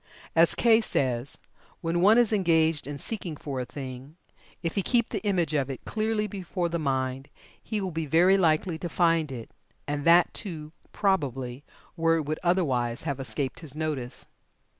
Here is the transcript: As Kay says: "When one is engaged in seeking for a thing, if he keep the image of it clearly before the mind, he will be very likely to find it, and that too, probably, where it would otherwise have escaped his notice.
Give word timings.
As 0.35 0.55
Kay 0.55 0.81
says: 0.81 1.37
"When 1.81 2.01
one 2.01 2.17
is 2.17 2.33
engaged 2.33 2.87
in 2.87 2.97
seeking 2.97 3.35
for 3.37 3.59
a 3.59 3.65
thing, 3.65 4.15
if 4.63 4.73
he 4.73 4.81
keep 4.81 5.09
the 5.09 5.21
image 5.21 5.53
of 5.53 5.69
it 5.69 5.85
clearly 5.85 6.25
before 6.25 6.69
the 6.69 6.79
mind, 6.79 7.29
he 7.61 7.79
will 7.79 7.91
be 7.91 8.07
very 8.07 8.35
likely 8.35 8.79
to 8.79 8.89
find 8.89 9.31
it, 9.31 9.51
and 9.87 10.03
that 10.03 10.33
too, 10.33 10.71
probably, 10.91 11.63
where 11.93 12.15
it 12.15 12.23
would 12.25 12.39
otherwise 12.41 13.03
have 13.03 13.19
escaped 13.19 13.59
his 13.59 13.75
notice. 13.75 14.25